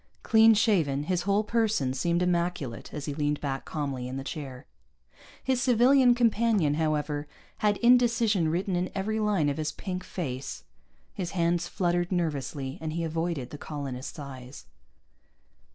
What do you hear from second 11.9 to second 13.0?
nervously, and